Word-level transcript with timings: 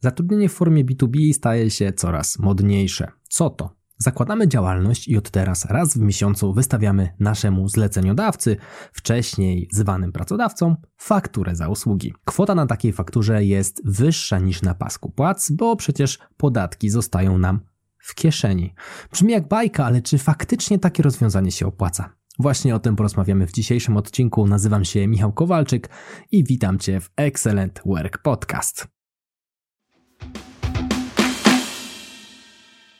Zatrudnienie 0.00 0.48
w 0.48 0.52
formie 0.52 0.84
B2B 0.84 1.32
staje 1.32 1.70
się 1.70 1.92
coraz 1.92 2.38
modniejsze. 2.38 3.12
Co 3.28 3.50
to? 3.50 3.78
Zakładamy 3.98 4.48
działalność 4.48 5.08
i 5.08 5.16
od 5.16 5.30
teraz 5.30 5.64
raz 5.64 5.96
w 5.96 6.00
miesiącu 6.00 6.52
wystawiamy 6.52 7.14
naszemu 7.20 7.68
zleceniodawcy, 7.68 8.56
wcześniej 8.92 9.68
zwanym 9.72 10.12
pracodawcą, 10.12 10.76
fakturę 10.96 11.56
za 11.56 11.68
usługi. 11.68 12.14
Kwota 12.24 12.54
na 12.54 12.66
takiej 12.66 12.92
fakturze 12.92 13.44
jest 13.44 13.80
wyższa 13.84 14.38
niż 14.38 14.62
na 14.62 14.74
pasku 14.74 15.10
płac, 15.10 15.50
bo 15.50 15.76
przecież 15.76 16.18
podatki 16.36 16.90
zostają 16.90 17.38
nam 17.38 17.60
w 17.98 18.14
kieszeni. 18.14 18.74
Brzmi 19.12 19.32
jak 19.32 19.48
bajka, 19.48 19.84
ale 19.84 20.02
czy 20.02 20.18
faktycznie 20.18 20.78
takie 20.78 21.02
rozwiązanie 21.02 21.52
się 21.52 21.66
opłaca? 21.66 22.18
Właśnie 22.38 22.74
o 22.74 22.78
tym 22.78 22.96
porozmawiamy 22.96 23.46
w 23.46 23.52
dzisiejszym 23.52 23.96
odcinku. 23.96 24.46
Nazywam 24.46 24.84
się 24.84 25.06
Michał 25.06 25.32
Kowalczyk 25.32 25.88
i 26.32 26.44
witam 26.44 26.78
Cię 26.78 27.00
w 27.00 27.10
Excellent 27.16 27.82
Work 27.86 28.18
Podcast. 28.18 28.97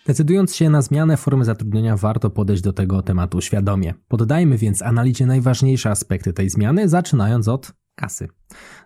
Decydując 0.09 0.57
się 0.57 0.71
na 0.71 0.83
zmianę 0.83 1.17
formy 1.17 1.45
zatrudnienia, 1.45 1.97
warto 1.97 2.31
podejść 2.31 2.63
do 2.63 2.73
tego 2.73 3.03
tematu 3.03 3.41
świadomie. 3.41 3.95
Poddajmy 4.09 4.59
więc 4.59 4.83
analizie 4.83 5.27
najważniejsze 5.27 5.91
aspekty 5.91 6.33
tej 6.33 6.51
zmiany, 6.51 6.89
zaczynając 6.89 7.49
od 7.49 7.73
kasy. 7.95 8.29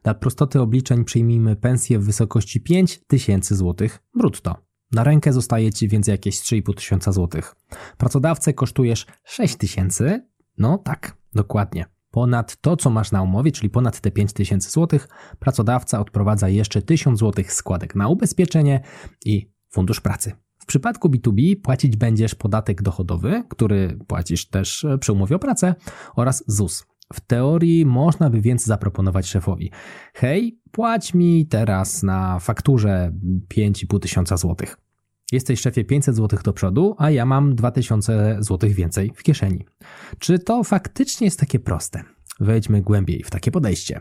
Dla 0.02 0.14
prostoty 0.14 0.60
obliczeń 0.60 1.04
przyjmijmy 1.04 1.56
pensję 1.56 1.98
w 1.98 2.04
wysokości 2.04 2.60
5000 2.60 3.56
zł 3.56 3.88
brutto. 4.14 4.56
Na 4.92 5.04
rękę 5.04 5.32
zostaje 5.32 5.72
Ci 5.72 5.88
więc 5.88 6.06
jakieś 6.06 6.40
3,5 6.40 6.74
tysiąca 6.74 7.12
złotych. 7.12 7.54
Pracodawcę 7.98 8.52
kosztujesz 8.52 9.06
6 9.24 9.56
tysięcy? 9.56 10.28
No 10.58 10.78
tak, 10.78 11.16
dokładnie. 11.34 11.86
Ponad 12.10 12.56
to, 12.60 12.76
co 12.76 12.90
masz 12.90 13.12
na 13.12 13.22
umowie, 13.22 13.52
czyli 13.52 13.70
ponad 13.70 14.00
te 14.00 14.10
5000 14.10 14.70
złotych, 14.70 15.08
pracodawca 15.38 16.00
odprowadza 16.00 16.48
jeszcze 16.48 16.82
1000 16.82 17.18
złotych 17.18 17.52
składek 17.52 17.94
na 17.94 18.08
ubezpieczenie 18.08 18.80
i 19.24 19.52
fundusz 19.70 20.00
pracy. 20.00 20.32
Przypadku 20.72 21.08
B2B 21.08 21.56
płacić 21.62 21.96
będziesz 21.96 22.34
podatek 22.34 22.82
dochodowy, 22.82 23.44
który 23.48 23.98
płacisz 24.06 24.48
też 24.48 24.86
przy 25.00 25.12
umowie 25.12 25.36
o 25.36 25.38
pracę 25.38 25.74
oraz 26.16 26.44
ZUS. 26.46 26.86
W 27.12 27.20
teorii 27.20 27.86
można 27.86 28.30
by 28.30 28.40
więc 28.40 28.64
zaproponować 28.64 29.26
szefowi: 29.26 29.70
Hej, 30.14 30.58
płać 30.70 31.14
mi 31.14 31.46
teraz 31.46 32.02
na 32.02 32.38
fakturze 32.38 33.12
5,5 33.54 34.00
tysiąca 34.00 34.36
złotych. 34.36 34.76
Jesteś 35.32 35.60
szefie 35.60 35.84
500 35.84 36.16
zł 36.16 36.38
do 36.44 36.52
przodu, 36.52 36.94
a 36.98 37.10
ja 37.10 37.26
mam 37.26 37.54
2000 37.54 38.36
zł 38.40 38.70
więcej 38.70 39.12
w 39.16 39.22
kieszeni. 39.22 39.66
Czy 40.18 40.38
to 40.38 40.64
faktycznie 40.64 41.24
jest 41.24 41.40
takie 41.40 41.58
proste? 41.58 42.02
Wejdźmy 42.40 42.82
głębiej 42.82 43.22
w 43.22 43.30
takie 43.30 43.50
podejście. 43.50 44.00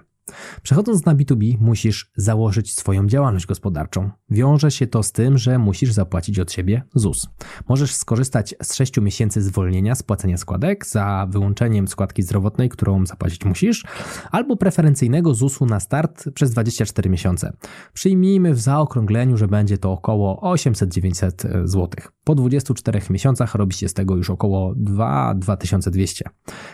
Przechodząc 0.64 1.06
na 1.06 1.16
B2B, 1.16 1.58
musisz 1.60 2.12
założyć 2.16 2.74
swoją 2.74 3.08
działalność 3.08 3.46
gospodarczą. 3.46 4.10
Wiąże 4.30 4.72
się 4.72 4.88
to 4.88 5.04
z 5.04 5.12
tym, 5.12 5.38
że 5.38 5.60
musisz 5.60 5.94
zapłacić 5.94 6.40
od 6.40 6.52
siebie 6.52 6.84
ZUS. 6.96 7.28
Możesz 7.70 7.96
skorzystać 7.96 8.56
z 8.64 8.76
6 8.76 8.98
miesięcy 9.02 9.42
zwolnienia 9.42 9.96
z 9.96 10.04
płacenia 10.04 10.38
składek 10.38 10.86
za 10.86 11.28
wyłączeniem 11.30 11.88
składki 11.88 12.24
zdrowotnej, 12.24 12.70
którą 12.70 13.06
zapłacić 13.06 13.46
musisz, 13.46 13.86
albo 14.32 14.58
preferencyjnego 14.58 15.34
ZUS-u 15.34 15.66
na 15.66 15.80
start 15.80 16.30
przez 16.34 16.52
24 16.52 17.10
miesiące. 17.10 17.54
Przyjmijmy 17.94 18.54
w 18.54 18.60
zaokrągleniu, 18.60 19.38
że 19.38 19.48
będzie 19.48 19.78
to 19.78 19.92
około 19.92 20.56
800-900 20.56 21.68
zł. 21.68 21.90
Po 22.24 22.36
24 22.36 23.02
miesiącach 23.10 23.56
robi 23.56 23.74
się 23.74 23.88
z 23.88 23.94
tego 23.94 24.16
już 24.16 24.30
około 24.30 24.74
2-2200. 24.76 26.22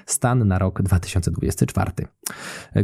Stan 0.05 0.47
na 0.47 0.59
rok 0.59 0.81
2024. 0.81 1.91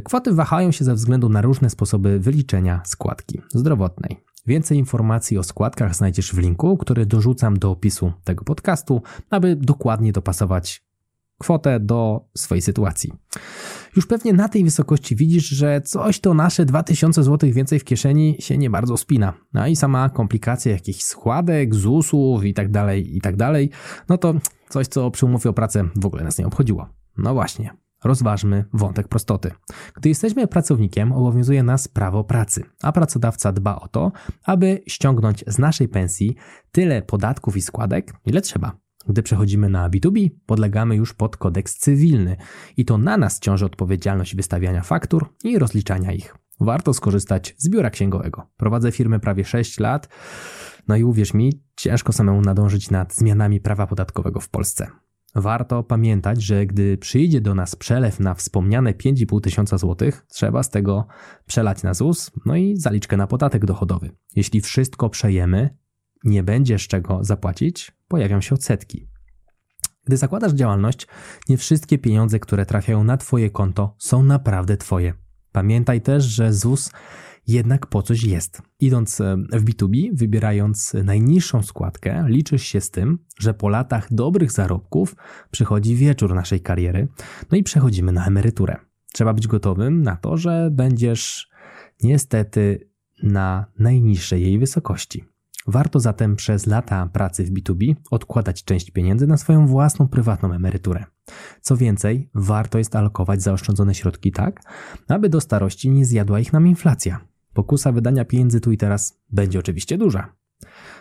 Kwoty 0.04 0.34
wahają 0.34 0.53
wahają 0.54 0.72
się 0.72 0.86
ze 0.86 0.94
względu 0.94 1.30
na 1.30 1.42
różne 1.42 1.70
sposoby 1.70 2.20
wyliczenia 2.20 2.82
składki 2.86 3.42
zdrowotnej. 3.54 4.18
Więcej 4.48 4.78
informacji 4.78 5.38
o 5.38 5.44
składkach 5.44 5.96
znajdziesz 5.96 6.32
w 6.34 6.38
linku, 6.38 6.78
który 6.78 7.06
dorzucam 7.06 7.60
do 7.60 7.72
opisu 7.72 8.14
tego 8.24 8.44
podcastu, 8.44 9.02
aby 9.30 9.56
dokładnie 9.56 10.12
dopasować 10.12 10.84
kwotę 11.38 11.80
do 11.80 12.26
swojej 12.38 12.62
sytuacji. 12.62 13.14
Już 13.96 14.06
pewnie 14.06 14.34
na 14.34 14.50
tej 14.50 14.64
wysokości 14.64 15.16
widzisz, 15.16 15.46
że 15.46 15.82
coś 15.82 16.20
to 16.20 16.34
nasze 16.34 16.66
2000 16.66 17.24
zł 17.24 17.52
więcej 17.54 17.80
w 17.80 17.84
kieszeni 17.84 18.36
się 18.40 18.58
nie 18.58 18.70
bardzo 18.70 18.98
spina. 18.98 19.34
No 19.54 19.68
i 19.68 19.76
sama 19.76 20.10
komplikacja 20.10 20.72
jakichś 20.72 21.02
składek, 21.02 21.76
ZUS-ów 21.76 22.46
i 22.46 22.54
tak 22.54 22.72
dalej, 22.72 23.18
i 23.18 23.22
tak 23.22 23.36
dalej, 23.36 23.70
no 24.10 24.18
to 24.18 24.34
coś, 24.70 24.88
co 24.88 25.12
przy 25.12 25.26
umowie 25.26 25.50
o 25.50 25.54
pracę 25.54 25.90
w 25.96 26.06
ogóle 26.06 26.24
nas 26.24 26.38
nie 26.38 26.48
obchodziło. 26.48 26.88
No 27.18 27.34
właśnie, 27.34 27.83
Rozważmy 28.04 28.66
wątek 28.74 29.08
prostoty. 29.08 29.52
Gdy 29.96 30.10
jesteśmy 30.10 30.48
pracownikiem, 30.48 31.12
obowiązuje 31.12 31.64
nas 31.64 31.88
prawo 31.88 32.24
pracy, 32.24 32.64
a 32.82 32.92
pracodawca 32.92 33.52
dba 33.52 33.76
o 33.76 33.88
to, 33.88 34.12
aby 34.44 34.82
ściągnąć 34.88 35.44
z 35.48 35.60
naszej 35.60 35.88
pensji 35.88 36.36
tyle 36.72 37.02
podatków 37.02 37.58
i 37.58 37.62
składek, 37.62 38.14
ile 38.26 38.42
trzeba. 38.42 38.72
Gdy 39.08 39.24
przechodzimy 39.24 39.70
na 39.70 39.90
B2B, 39.90 40.30
podlegamy 40.46 40.96
już 40.96 41.14
pod 41.14 41.38
kodeks 41.38 41.78
cywilny 41.78 42.38
i 42.78 42.86
to 42.86 42.98
na 42.98 43.18
nas 43.18 43.40
ciąży 43.40 43.66
odpowiedzialność 43.66 44.36
wystawiania 44.36 44.82
faktur 44.82 45.34
i 45.44 45.60
rozliczania 45.60 46.12
ich. 46.12 46.36
Warto 46.60 46.94
skorzystać 46.94 47.56
z 47.58 47.70
biura 47.70 47.90
księgowego. 47.90 48.48
Prowadzę 48.58 48.92
firmę 48.92 49.20
prawie 49.20 49.46
6 49.46 49.80
lat, 49.80 50.10
no 50.88 50.96
i 50.96 51.04
uwierz 51.04 51.34
mi, 51.34 51.64
ciężko 51.76 52.14
samemu 52.14 52.42
nadążyć 52.42 52.92
nad 52.92 53.16
zmianami 53.16 53.62
prawa 53.62 53.88
podatkowego 53.88 54.40
w 54.40 54.50
Polsce. 54.50 54.88
Warto 55.36 55.84
pamiętać, 55.84 56.42
że 56.42 56.66
gdy 56.66 56.98
przyjdzie 56.98 57.42
do 57.42 57.56
nas 57.56 57.76
przelew 57.76 58.20
na 58.20 58.34
wspomniane 58.34 58.94
5,5 58.94 59.42
tysiąca 59.42 59.78
złotych, 59.78 60.26
trzeba 60.30 60.64
z 60.64 60.70
tego 60.70 61.08
przelać 61.46 61.84
na 61.84 61.94
ZUS, 61.94 62.32
no 62.46 62.56
i 62.56 62.78
zaliczkę 62.78 63.18
na 63.18 63.28
podatek 63.28 63.66
dochodowy. 63.66 64.12
Jeśli 64.36 64.62
wszystko 64.62 65.10
przejemy, 65.10 65.78
nie 66.24 66.44
będzie 66.44 66.78
czego 66.78 67.24
zapłacić, 67.24 67.92
pojawią 68.08 68.42
się 68.42 68.56
odsetki. 68.56 69.08
Gdy 70.06 70.18
zakładasz 70.18 70.54
działalność, 70.54 71.08
nie 71.50 71.58
wszystkie 71.58 71.98
pieniądze, 71.98 72.40
które 72.40 72.66
trafiają 72.66 73.04
na 73.04 73.18
Twoje 73.18 73.50
konto, 73.50 73.96
są 73.98 74.24
naprawdę 74.24 74.78
Twoje. 74.78 75.14
Pamiętaj 75.52 76.02
też, 76.02 76.24
że 76.24 76.54
ZUS 76.54 76.92
jednak 77.48 77.88
po 77.88 78.02
coś 78.02 78.24
jest. 78.24 78.62
Idąc 78.80 79.22
e, 79.22 79.38
w 79.52 79.66
B2B, 79.66 80.10
wybierając 80.14 80.94
najniższą 81.04 81.64
składkę, 81.64 82.26
liczysz 82.28 82.64
się 82.64 82.82
z 82.82 82.92
tym, 82.92 83.20
że 83.40 83.54
po 83.54 83.70
latach 83.70 84.14
dobrych 84.14 84.52
zarobków 84.52 85.16
przychodzi 85.52 85.96
wieczór 85.96 86.36
naszej 86.36 86.62
kariery, 86.62 87.08
no 87.52 87.58
i 87.58 87.64
przechodzimy 87.64 88.12
na 88.12 88.28
emeryturę. 88.28 88.76
Trzeba 89.14 89.34
być 89.34 89.48
gotowym 89.48 90.02
na 90.02 90.16
to, 90.16 90.38
że 90.38 90.70
będziesz 90.72 91.50
niestety 92.04 92.90
na 93.24 93.66
najniższej 93.80 94.42
jej 94.42 94.60
wysokości. 94.60 95.24
Warto 95.68 96.00
zatem 96.00 96.36
przez 96.36 96.68
lata 96.68 97.10
pracy 97.14 97.44
w 97.44 97.52
B2B 97.52 97.96
odkładać 98.12 98.64
część 98.64 98.92
pieniędzy 98.92 99.28
na 99.28 99.38
swoją 99.38 99.68
własną 99.68 100.08
prywatną 100.08 100.54
emeryturę. 100.54 101.06
Co 101.62 101.78
więcej, 101.78 102.30
warto 102.36 102.78
jest 102.78 102.96
alokować 102.96 103.42
zaoszczędzone 103.42 103.96
środki 103.96 104.32
tak, 104.32 104.62
aby 105.08 105.30
do 105.30 105.42
starości 105.42 105.90
nie 105.90 106.06
zjadła 106.06 106.40
ich 106.40 106.54
nam 106.54 106.68
inflacja. 106.68 107.33
Pokusa 107.54 107.92
wydania 107.92 108.26
pieniędzy 108.26 108.60
tu 108.60 108.72
i 108.72 108.78
teraz 108.78 109.20
będzie 109.32 109.60
oczywiście 109.60 109.98
duża. 109.98 110.34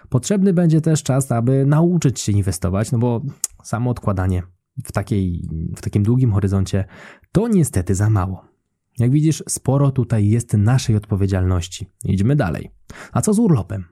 Potrzebny 0.09 0.53
będzie 0.53 0.81
też 0.81 1.03
czas, 1.03 1.33
aby 1.33 1.67
nauczyć 1.67 2.21
się 2.21 2.33
inwestować, 2.33 2.93
no 2.93 2.99
bo 2.99 3.23
samo 3.65 3.91
odkładanie 3.91 4.43
w, 4.85 4.93
takiej, 4.93 5.49
w 5.77 5.81
takim 5.81 6.03
długim 6.03 6.33
horyzoncie 6.33 6.85
to 7.33 7.49
niestety 7.49 7.95
za 7.95 8.11
mało. 8.11 8.45
Jak 8.99 9.11
widzisz, 9.11 9.43
sporo 9.49 9.91
tutaj 9.91 10.29
jest 10.29 10.53
naszej 10.53 10.97
odpowiedzialności. 10.97 11.87
Idźmy 12.05 12.37
dalej. 12.37 12.71
A 13.13 13.21
co 13.21 13.35
z 13.35 13.39
urlopem? 13.39 13.85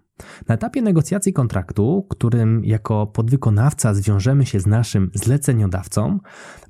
Na 0.49 0.55
etapie 0.55 0.83
negocjacji 0.83 1.33
kontraktu, 1.33 2.07
którym 2.11 2.65
jako 2.65 3.07
podwykonawca 3.07 3.95
zwiążemy 3.95 4.47
się 4.47 4.61
z 4.61 4.67
naszym 4.67 5.11
zleceniodawcą, 5.15 6.19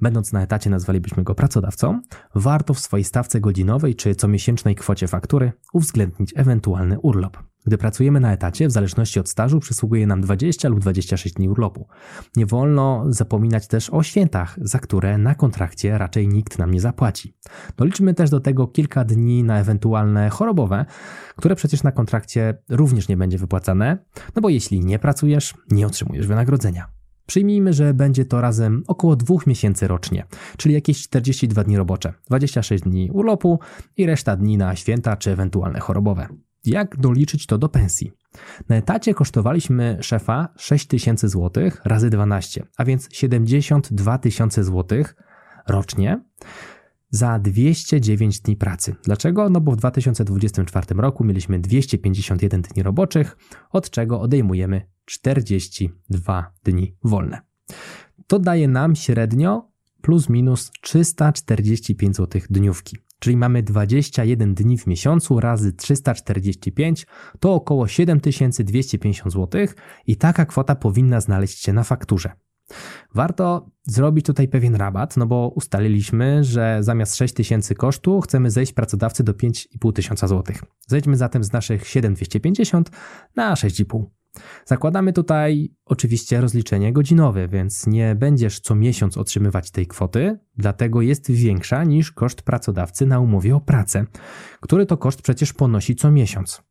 będąc 0.01 0.33
na 0.33 0.43
etacie 0.43 0.71
nazwalibyśmy 0.71 1.25
go 1.25 1.35
pracodawcą, 1.35 2.01
warto 2.35 2.75
w 2.75 2.79
swojej 2.81 3.05
stawce 3.05 3.41
godzinowej 3.41 3.95
czy 3.95 4.15
comiesięcznej 4.15 4.75
kwocie 4.75 5.09
faktury 5.09 5.53
uwzględnić 5.73 6.33
ewentualny 6.37 7.01
urlop. 7.01 7.50
Gdy 7.67 7.79
pracujemy 7.79 8.21
na 8.21 8.33
etacie, 8.33 8.69
w 8.69 8.71
zależności 8.71 9.21
od 9.21 9.29
stażu 9.29 9.61
przysługuje 9.61 10.07
nam 10.07 10.21
20 10.21 10.69
lub 10.69 10.81
26 10.81 11.35
dni 11.35 11.49
urlopu. 11.49 11.89
Nie 12.37 12.47
wolno 12.47 13.05
zapominać 13.09 13.67
też 13.67 13.91
o 13.91 14.03
świętach, 14.03 14.59
za 14.63 14.79
które 14.79 15.19
na 15.19 15.35
kontrakcie 15.35 15.99
raczej 15.99 16.29
nikt 16.29 16.59
nam 16.59 16.71
nie 16.71 16.81
zapłaci. 16.81 17.37
Doliczymy 17.77 18.15
też 18.15 18.31
do 18.31 18.41
tego 18.41 18.67
kilka 18.67 19.05
dni 19.05 19.45
na 19.45 19.61
ewentualne 19.61 20.31
chorobowe, 20.31 20.87
które 21.37 21.57
przecież 21.57 21.83
na 21.83 21.93
kontrakcie 21.93 22.63
również 22.69 23.09
nie 23.09 23.17
będzie 23.17 23.39
wypłacane, 23.39 23.99
no 24.37 24.43
bo 24.43 24.49
jeśli 24.49 24.81
nie 24.81 24.99
pracujesz, 24.99 25.55
nie 25.71 25.87
otrzymujesz 25.87 26.27
wynagrodzenia. 26.27 27.01
Przyjmijmy, 27.27 27.73
że 27.73 27.95
będzie 27.95 28.25
to 28.25 28.41
razem 28.41 28.83
około 28.87 29.17
dwóch 29.17 29.47
miesięcy 29.47 29.89
rocznie, 29.89 30.27
czyli 30.57 30.75
jakieś 30.75 31.03
42 31.03 31.65
dni 31.65 31.77
robocze, 31.77 32.15
26 32.27 32.85
dni 32.85 33.11
urlopu 33.11 33.59
i 33.97 34.07
reszta 34.07 34.37
dni 34.37 34.57
na 34.57 34.77
święta 34.77 35.17
czy 35.17 35.31
ewentualne 35.31 35.81
chorobowe. 35.81 36.29
Jak 36.65 36.97
doliczyć 36.97 37.47
to 37.47 37.59
do 37.59 37.69
pensji? 37.69 38.13
Na 38.69 38.77
etacie 38.77 39.15
kosztowaliśmy 39.15 39.99
szefa 40.01 40.49
6 40.57 40.87
tysięcy 40.87 41.29
złotych 41.29 41.81
razy 41.85 42.11
12, 42.11 42.67
a 42.77 42.85
więc 42.85 43.09
72 43.13 44.19
tysiące 44.19 44.65
złotych 44.65 45.17
rocznie. 45.69 46.21
za 47.13 47.39
209 47.39 48.41
dni 48.41 48.57
pracy. 48.57 48.97
Dlaczego? 49.05 49.51
No 49.51 49.61
bo 49.61 49.73
w 49.73 49.77
2024 49.77 50.87
roku 50.97 51.25
mieliśmy 51.25 51.59
251 51.59 52.63
dni 52.63 52.83
roboczych, 52.83 53.37
od 53.71 53.91
czego 53.91 54.21
odejmujemy 54.21 54.87
42 55.05 56.53
dni 56.65 56.97
wolne. 57.05 57.41
To 58.27 58.39
daje 58.39 58.69
nam 58.69 58.97
średnio 58.97 59.71
plus 60.03 60.29
minus 60.29 60.71
345 60.81 62.17
zł 62.17 62.43
dniówki. 62.51 62.97
Czyli 63.21 63.37
mamy 63.37 63.63
21 63.63 64.55
dni 64.55 64.79
w 64.79 64.87
miesiącu 64.87 65.41
razy 65.41 65.73
345 65.73 67.07
to 67.41 67.55
około 67.55 67.89
7250 67.89 69.33
zł 69.33 69.67
i 70.07 70.17
taka 70.17 70.47
kwota 70.47 70.75
powinna 70.75 71.21
znaleźć 71.21 71.63
się 71.63 71.73
na 71.73 71.85
fakturze. 71.85 72.33
Warto 73.15 73.71
zrobić 73.83 74.27
tutaj 74.27 74.49
pewien 74.49 74.75
rabat, 74.75 75.17
no 75.17 75.27
bo 75.27 75.53
ustaliliśmy, 75.55 76.45
że 76.45 76.79
zamiast 76.81 77.17
6 77.17 77.35
tysięcy 77.35 77.75
kosztu 77.75 78.21
chcemy 78.21 78.51
zejść 78.51 78.73
pracodawcy 78.73 79.25
do 79.25 79.33
5,5 79.33 79.93
tysiąca 79.93 80.29
złotych. 80.29 80.63
Zejdźmy 80.87 81.17
zatem 81.17 81.45
z 81.45 81.53
naszych 81.53 81.89
7250 81.89 82.91
na 83.37 83.55
6,5. 83.55 84.20
Zakładamy 84.65 85.13
tutaj 85.13 85.75
oczywiście 85.85 86.41
rozliczenie 86.41 86.93
godzinowe, 86.93 87.49
więc 87.49 87.87
nie 87.87 88.15
będziesz 88.15 88.61
co 88.61 88.75
miesiąc 88.75 89.19
otrzymywać 89.19 89.71
tej 89.71 89.87
kwoty, 89.87 90.39
dlatego 90.57 91.03
jest 91.03 91.31
większa 91.31 91.85
niż 91.85 92.13
koszt 92.13 92.43
pracodawcy 92.43 93.07
na 93.07 93.21
umowie 93.21 93.57
o 93.57 93.61
pracę, 93.61 94.07
który 94.61 94.87
to 94.87 94.97
koszt 94.97 95.23
przecież 95.23 95.53
ponosi 95.53 95.97
co 95.97 96.11
miesiąc 96.11 96.63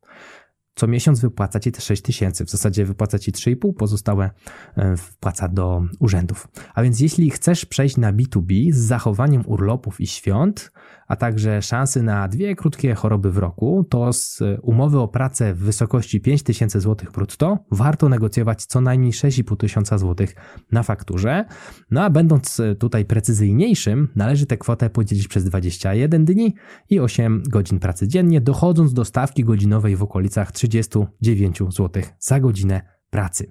co 0.80 0.86
miesiąc 0.86 1.20
wypłaca 1.20 1.60
ci 1.60 1.72
te 1.72 1.80
6 1.80 2.02
tysięcy. 2.02 2.44
W 2.44 2.50
zasadzie 2.50 2.84
wypłaca 2.84 3.18
ci 3.18 3.32
3,5, 3.32 3.74
pozostałe 3.74 4.30
e, 4.76 4.96
wpłaca 4.96 5.48
do 5.48 5.82
urzędów. 5.98 6.48
A 6.74 6.82
więc 6.82 7.00
jeśli 7.00 7.30
chcesz 7.30 7.64
przejść 7.64 7.96
na 7.96 8.12
B2B 8.12 8.72
z 8.72 8.76
zachowaniem 8.76 9.42
urlopów 9.46 10.00
i 10.00 10.06
świąt, 10.06 10.72
a 11.10 11.16
także 11.16 11.62
szansy 11.62 12.02
na 12.02 12.28
dwie 12.28 12.56
krótkie 12.56 12.94
choroby 12.94 13.32
w 13.32 13.38
roku, 13.38 13.86
to 13.90 14.12
z 14.12 14.42
umowy 14.62 14.98
o 14.98 15.08
pracę 15.08 15.54
w 15.54 15.58
wysokości 15.58 16.20
5000 16.20 16.80
zł 16.80 17.10
brutto 17.14 17.58
warto 17.70 18.08
negocjować 18.08 18.64
co 18.64 18.80
najmniej 18.80 19.12
6,5 19.12 19.56
tysiąca 19.56 19.98
złotych 19.98 20.34
na 20.72 20.82
fakturze. 20.82 21.44
No 21.90 22.02
a 22.02 22.10
będąc 22.10 22.60
tutaj 22.78 23.04
precyzyjniejszym, 23.04 24.08
należy 24.16 24.46
tę 24.46 24.56
kwotę 24.56 24.90
podzielić 24.90 25.28
przez 25.28 25.44
21 25.44 26.24
dni 26.24 26.54
i 26.90 27.00
8 27.00 27.42
godzin 27.48 27.78
pracy 27.78 28.08
dziennie, 28.08 28.40
dochodząc 28.40 28.92
do 28.92 29.04
stawki 29.04 29.44
godzinowej 29.44 29.96
w 29.96 30.02
okolicach 30.02 30.52
39 30.70 31.58
zł 31.58 32.02
za 32.18 32.40
godzinę 32.40 32.80
pracy. 33.10 33.50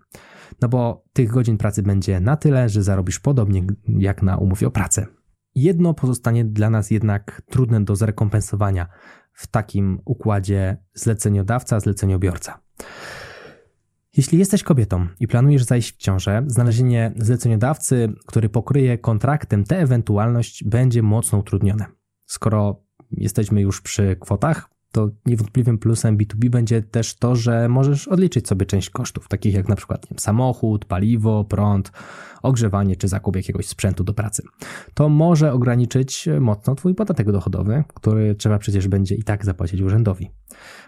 No 0.62 0.70
bo 0.70 1.06
tych 1.14 1.30
godzin 1.30 1.58
pracy 1.58 1.84
będzie 1.84 2.20
na 2.20 2.38
tyle, 2.38 2.70
że 2.70 2.84
zarobisz 2.84 3.20
podobnie 3.20 3.68
jak 3.88 4.24
na 4.24 4.38
umowie 4.38 4.68
o 4.68 4.72
pracę. 4.72 5.06
Jedno 5.56 5.94
pozostanie 5.94 6.46
dla 6.46 6.70
nas 6.70 6.92
jednak 6.92 7.42
trudne 7.50 7.84
do 7.84 7.96
zrekompensowania 7.96 8.88
w 9.34 9.48
takim 9.48 10.00
układzie 10.06 10.78
zleceniodawca-zleceniobiorca. 10.96 12.52
Jeśli 14.18 14.40
jesteś 14.40 14.64
kobietą 14.64 15.08
i 15.20 15.28
planujesz 15.28 15.64
zajść 15.64 15.94
w 15.94 15.98
ciążę, 15.98 16.44
znalezienie 16.48 17.14
zleceniodawcy, 17.18 18.14
który 18.28 18.50
pokryje 18.50 18.98
kontraktem 18.98 19.64
tę 19.64 19.80
ewentualność 19.80 20.64
będzie 20.64 21.04
mocno 21.04 21.40
utrudnione. 21.40 21.86
Skoro 22.26 22.84
jesteśmy 23.12 23.62
już 23.62 23.82
przy 23.82 24.16
kwotach, 24.16 24.70
to 24.92 25.10
niewątpliwym 25.26 25.78
plusem 25.78 26.18
B2B 26.18 26.50
będzie 26.50 26.82
też 26.82 27.16
to, 27.16 27.36
że 27.36 27.70
możesz 27.70 28.08
odliczyć 28.08 28.48
sobie 28.48 28.66
część 28.66 28.90
kosztów, 28.90 29.28
takich 29.28 29.54
jak 29.54 29.68
na 29.70 29.76
przykład 29.76 30.08
wiem, 30.10 30.20
samochód, 30.20 30.86
paliwo, 30.86 31.44
prąd, 31.44 31.92
ogrzewanie 32.42 32.96
czy 32.96 33.08
zakup 33.08 33.36
jakiegoś 33.36 33.68
sprzętu 33.68 34.04
do 34.04 34.14
pracy. 34.14 34.44
To 34.94 35.10
może 35.10 35.54
ograniczyć 35.54 36.30
mocno 36.40 36.76
Twój 36.76 36.96
podatek 36.96 37.32
dochodowy, 37.32 37.84
który 37.94 38.36
trzeba 38.36 38.58
przecież 38.58 38.88
będzie 38.88 39.16
i 39.16 39.24
tak 39.24 39.46
zapłacić 39.46 39.82
urzędowi. 39.82 40.32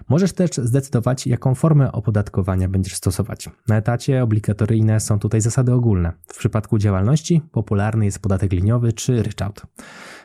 Możesz 0.09 0.33
też 0.33 0.51
zdecydować, 0.51 1.27
jaką 1.27 1.56
formę 1.56 1.92
opodatkowania 1.92 2.69
będziesz 2.69 2.95
stosować. 2.95 3.50
Na 3.68 3.77
etacie 3.77 4.24
obligatoryjne 4.24 5.00
są 5.00 5.19
tutaj 5.19 5.42
zasady 5.42 5.74
ogólne. 5.74 6.12
W 6.27 6.38
przypadku 6.38 6.77
działalności 6.77 7.42
popularny 7.51 8.06
jest 8.06 8.19
podatek 8.19 8.51
liniowy 8.51 8.94
czy 8.94 9.24
ryczałt. 9.24 9.62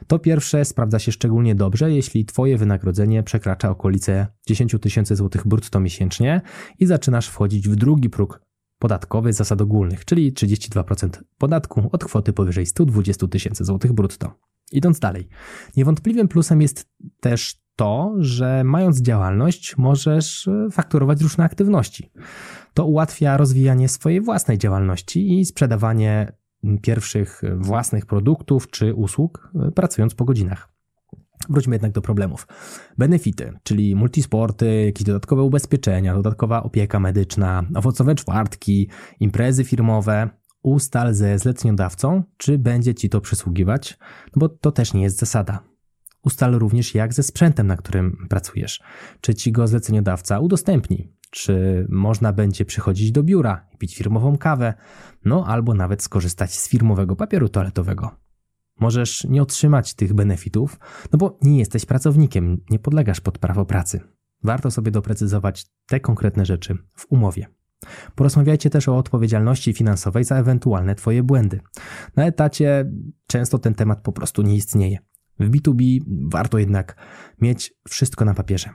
To 0.06 0.18
pierwsze 0.18 0.64
sprawdza 0.64 0.98
się 0.98 1.12
szczególnie 1.12 1.54
dobrze, 1.54 1.92
jeśli 1.92 2.24
Twoje 2.24 2.58
wynagrodzenie 2.58 3.22
przekracza 3.22 3.70
okolice 3.70 4.26
10 4.46 4.76
tysięcy 4.80 5.16
złotych 5.16 5.46
brutto 5.46 5.80
miesięcznie 5.80 6.40
i 6.78 6.86
zaczynasz 6.86 7.28
wchodzić 7.28 7.68
w 7.68 7.76
drugi 7.76 8.10
próg 8.10 8.40
podatkowy 8.78 9.32
zasad 9.32 9.60
ogólnych, 9.60 10.04
czyli 10.04 10.32
32% 10.32 11.08
podatku 11.38 11.88
od 11.92 12.04
kwoty 12.04 12.32
powyżej 12.32 12.66
120 12.66 13.28
tysięcy 13.28 13.64
złotych 13.64 13.92
brutto. 13.92 14.34
Idąc 14.72 14.98
dalej, 14.98 15.28
niewątpliwym 15.76 16.28
plusem 16.28 16.62
jest 16.62 16.88
też 17.20 17.66
to, 17.76 18.14
że 18.18 18.64
mając 18.64 19.02
działalność 19.02 19.76
możesz 19.76 20.48
e, 20.48 20.68
fakturować 20.70 21.22
różne 21.22 21.44
aktywności. 21.44 22.10
To 22.74 22.86
ułatwia 22.86 23.36
rozwijanie 23.36 23.88
swojej 23.88 24.20
własnej 24.20 24.58
działalności 24.58 25.38
i 25.38 25.44
sprzedawanie 25.44 26.32
pierwszych 26.82 27.42
własnych 27.56 28.06
produktów 28.06 28.70
czy 28.70 28.94
usług, 28.94 29.50
e, 29.54 29.70
pracując 29.70 30.14
po 30.14 30.24
godzinach. 30.24 30.68
Wróćmy 31.48 31.74
jednak 31.74 31.92
do 31.92 32.02
problemów. 32.02 32.46
Benefity, 32.98 33.52
czyli 33.62 33.96
multisporty, 33.96 34.84
jakieś 34.84 35.04
dodatkowe 35.04 35.42
ubezpieczenia, 35.42 36.14
dodatkowa 36.14 36.62
opieka 36.62 37.00
medyczna, 37.00 37.64
owocowe 37.74 38.14
czwartki, 38.14 38.88
imprezy 39.20 39.64
firmowe. 39.64 40.28
Ustal 40.62 41.14
ze 41.14 41.38
zleceniodawcą, 41.38 42.22
czy 42.36 42.58
będzie 42.58 42.94
ci 42.94 43.08
to 43.08 43.20
przysługiwać, 43.20 43.98
no 44.26 44.40
bo 44.40 44.48
to 44.48 44.72
też 44.72 44.94
nie 44.94 45.02
jest 45.02 45.18
zasada. 45.18 45.75
Ustal 46.26 46.52
również 46.52 46.94
jak 46.94 47.14
ze 47.14 47.22
sprzętem, 47.22 47.66
na 47.66 47.76
którym 47.76 48.26
pracujesz. 48.28 48.82
Czy 49.20 49.34
ci 49.34 49.52
go 49.52 49.66
zleceniodawca 49.66 50.40
udostępni? 50.40 51.12
Czy 51.30 51.86
można 51.88 52.32
będzie 52.32 52.64
przychodzić 52.64 53.12
do 53.12 53.22
biura 53.22 53.68
pić 53.78 53.96
firmową 53.96 54.38
kawę? 54.38 54.74
No 55.24 55.46
albo 55.46 55.74
nawet 55.74 56.02
skorzystać 56.02 56.54
z 56.58 56.68
firmowego 56.68 57.16
papieru 57.16 57.48
toaletowego. 57.48 58.10
Możesz 58.80 59.24
nie 59.24 59.42
otrzymać 59.42 59.94
tych 59.94 60.14
benefitów, 60.14 60.78
no 61.12 61.18
bo 61.18 61.38
nie 61.42 61.58
jesteś 61.58 61.86
pracownikiem, 61.86 62.60
nie 62.70 62.78
podlegasz 62.78 63.20
pod 63.20 63.38
prawo 63.38 63.64
pracy. 63.64 64.00
Warto 64.42 64.70
sobie 64.70 64.90
doprecyzować 64.90 65.66
te 65.86 66.00
konkretne 66.00 66.46
rzeczy 66.46 66.78
w 66.96 67.06
umowie. 67.08 67.46
Porozmawiajcie 68.14 68.70
też 68.70 68.88
o 68.88 68.96
odpowiedzialności 68.96 69.72
finansowej 69.72 70.24
za 70.24 70.36
ewentualne 70.36 70.94
Twoje 70.94 71.22
błędy. 71.22 71.60
Na 72.16 72.26
etacie 72.26 72.92
często 73.26 73.58
ten 73.58 73.74
temat 73.74 74.00
po 74.02 74.12
prostu 74.12 74.42
nie 74.42 74.54
istnieje. 74.54 74.98
W 75.40 75.50
B2B 75.50 76.00
warto 76.32 76.58
jednak 76.58 76.96
mieć 77.40 77.74
wszystko 77.88 78.24
na 78.24 78.34
papierze. 78.34 78.70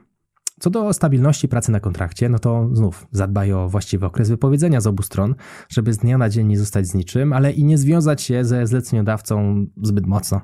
Co 0.61 0.69
do 0.69 0.93
stabilności 0.93 1.47
pracy 1.47 1.71
na 1.71 1.79
kontrakcie, 1.79 2.29
no 2.29 2.39
to 2.39 2.69
znów 2.73 3.07
zadbaj 3.11 3.53
o 3.53 3.69
właściwy 3.69 4.05
okres 4.05 4.29
wypowiedzenia 4.29 4.81
z 4.81 4.87
obu 4.87 5.03
stron, 5.03 5.35
żeby 5.69 5.93
z 5.93 5.97
dnia 5.97 6.17
na 6.17 6.29
dzień 6.29 6.47
nie 6.47 6.59
zostać 6.59 6.87
z 6.87 6.93
niczym, 6.93 7.33
ale 7.33 7.51
i 7.51 7.63
nie 7.63 7.77
związać 7.77 8.21
się 8.21 8.45
ze 8.45 8.67
zleceniodawcą 8.67 9.65
zbyt 9.81 10.07
mocno. 10.07 10.41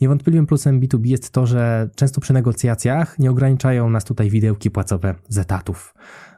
Niewątpliwym 0.00 0.46
plusem 0.46 0.80
B2B 0.80 1.06
jest 1.06 1.30
to, 1.30 1.46
że 1.46 1.90
często 1.96 2.20
przy 2.20 2.32
negocjacjach 2.32 3.18
nie 3.18 3.30
ograniczają 3.30 3.90
nas 3.90 4.04
tutaj 4.04 4.30
widełki 4.30 4.70
płacowe 4.70 5.14
z 5.28 5.38
etatów. 5.38 5.94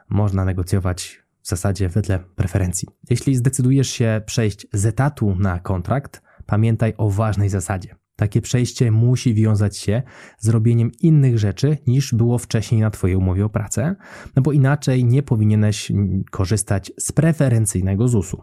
Można 0.09 0.45
negocjować 0.45 1.23
w 1.41 1.47
zasadzie 1.47 1.89
wedle 1.89 2.19
preferencji. 2.35 2.87
Jeśli 3.09 3.35
zdecydujesz 3.35 3.89
się 3.89 4.21
przejść 4.25 4.67
z 4.73 4.85
etatu 4.85 5.35
na 5.35 5.59
kontrakt, 5.59 6.21
pamiętaj 6.45 6.93
o 6.97 7.09
ważnej 7.09 7.49
zasadzie. 7.49 8.00
Takie 8.21 8.41
przejście 8.41 8.91
musi 8.91 9.33
wiązać 9.33 9.77
się 9.77 10.03
z 10.37 10.49
robieniem 10.49 10.91
innych 10.99 11.39
rzeczy 11.39 11.77
niż 11.87 12.13
było 12.13 12.37
wcześniej 12.37 12.81
na 12.81 12.91
Twojej 12.91 13.15
umowie 13.15 13.45
o 13.45 13.49
pracę, 13.49 13.95
no 14.35 14.41
bo 14.41 14.51
inaczej 14.51 15.05
nie 15.05 15.23
powinieneś 15.23 15.91
korzystać 16.31 16.91
z 16.99 17.11
preferencyjnego 17.11 18.07
ZUS-u. 18.07 18.41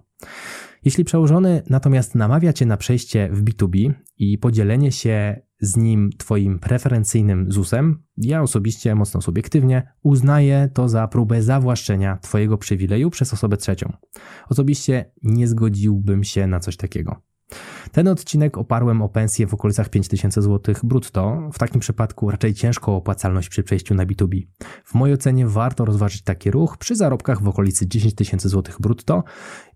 Jeśli 0.85 1.05
przełożony 1.05 1.63
natomiast 1.71 2.15
namawia 2.15 2.53
Cię 2.53 2.67
na 2.67 2.77
przejście 2.77 3.29
w 3.33 3.45
B2B 3.45 3.93
i 4.17 4.39
podzielenie 4.39 4.93
się 4.93 5.43
z 5.61 5.77
nim 5.77 6.11
Twoim 6.19 6.59
preferencyjnym 6.59 7.53
ZUS-em, 7.53 8.03
ja 8.17 8.43
osobiście, 8.43 8.95
mocno 8.95 9.23
subiektywnie, 9.23 9.93
uznaję 10.03 10.69
to 10.75 10.89
za 10.89 11.09
próbę 11.09 11.43
zawłaszczenia 11.43 12.17
Twojego 12.17 12.59
przywileju 12.59 13.11
przez 13.11 13.33
osobę 13.33 13.57
trzecią. 13.57 13.93
Osobiście 14.49 15.11
nie 15.23 15.49
zgodziłbym 15.49 16.25
się 16.25 16.47
na 16.47 16.61
coś 16.61 16.77
takiego. 16.77 17.28
Ten 17.93 18.09
odcinek 18.09 18.59
oparłem 18.59 19.03
o 19.03 19.09
pensję 19.09 19.47
w 19.47 19.55
okolicach 19.55 19.89
5000 19.89 20.43
zł 20.43 20.75
brutto. 20.83 21.51
W 21.53 21.59
takim 21.59 21.81
przypadku 21.81 22.31
raczej 22.31 22.55
ciężko 22.55 22.97
opłacalność 22.97 23.49
przy 23.49 23.63
przejściu 23.63 23.95
na 23.95 24.07
B2B. 24.07 24.47
W 24.85 24.95
mojej 24.95 25.15
ocenie 25.15 25.47
warto 25.47 25.85
rozważyć 25.85 26.23
taki 26.23 26.51
ruch 26.51 26.77
przy 26.77 26.97
zarobkach 26.97 27.43
w 27.43 27.49
okolicy 27.49 27.89
10 27.89 28.15
tysięcy 28.15 28.49
zł 28.49 28.75
brutto 28.81 29.25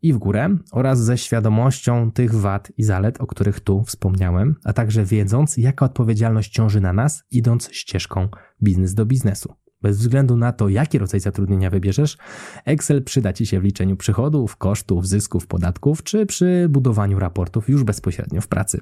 i 0.02 0.12
w 0.12 0.18
górę 0.18 0.56
oraz 0.72 1.04
ze 1.04 1.18
świadomością 1.18 2.12
tych 2.12 2.34
wad 2.34 2.72
i 2.76 2.82
zalet, 2.82 3.20
o 3.20 3.26
których 3.26 3.60
tu 3.60 3.82
wspomniałem, 3.84 4.54
a 4.64 4.72
także 4.72 5.04
wiedząc, 5.04 5.56
jaka 5.56 5.86
odpowiedzialność 5.86 6.52
ciąży 6.52 6.80
na 6.80 6.92
nas, 6.92 7.24
idąc 7.30 7.68
ścieżką 7.72 8.28
biznes 8.62 8.94
do 8.94 9.06
biznesu. 9.06 9.54
Bez 9.82 9.98
względu 9.98 10.36
na 10.36 10.52
to, 10.52 10.68
jaki 10.68 10.98
rodzaj 10.98 11.20
zatrudnienia 11.20 11.70
wybierzesz, 11.70 12.16
Excel 12.64 13.02
przyda 13.02 13.32
Ci 13.32 13.46
się 13.46 13.60
w 13.60 13.64
liczeniu 13.64 13.96
przychodów, 13.96 14.56
kosztów, 14.56 15.08
zysków, 15.08 15.46
podatków, 15.46 16.02
czy 16.02 16.26
przy 16.26 16.66
budowaniu 16.70 17.18
raportów 17.18 17.68
już 17.68 17.84
bezpośrednio 17.84 18.40
w 18.40 18.48
pracy. 18.48 18.80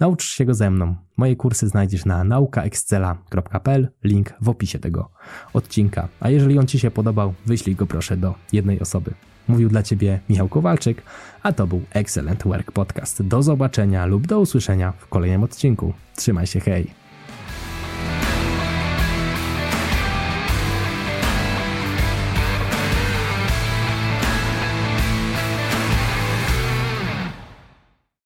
Naucz 0.00 0.24
się 0.24 0.44
go 0.44 0.54
ze 0.54 0.70
mną. 0.70 0.94
Moje 1.16 1.36
kursy 1.36 1.68
znajdziesz 1.68 2.04
na 2.04 2.24
naukaexcela.pl, 2.24 3.88
link 4.04 4.34
w 4.40 4.48
opisie 4.48 4.78
tego 4.78 5.10
odcinka. 5.52 6.08
A 6.20 6.30
jeżeli 6.30 6.58
on 6.58 6.66
Ci 6.66 6.78
się 6.78 6.90
podobał, 6.90 7.34
wyślij 7.46 7.76
go 7.76 7.86
proszę 7.86 8.16
do 8.16 8.34
jednej 8.52 8.80
osoby. 8.80 9.14
Mówił 9.48 9.68
dla 9.68 9.82
Ciebie 9.82 10.20
Michał 10.28 10.48
Kowalczyk, 10.48 11.02
a 11.42 11.52
to 11.52 11.66
był 11.66 11.82
Excellent 11.90 12.42
Work 12.42 12.72
Podcast. 12.72 13.22
Do 13.22 13.42
zobaczenia 13.42 14.06
lub 14.06 14.26
do 14.26 14.40
usłyszenia 14.40 14.92
w 14.92 15.08
kolejnym 15.08 15.42
odcinku. 15.42 15.92
Trzymaj 16.16 16.46
się, 16.46 16.60
hej! 16.60 17.07